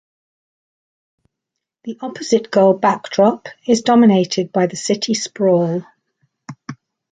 The 1.83 1.99
opposite 2.01 2.49
goal 2.49 2.73
backdrop 2.73 3.47
is 3.67 3.83
dominated 3.83 4.51
by 4.51 4.65
the 4.65 4.75
city 4.75 5.13
sprawl. 5.13 5.85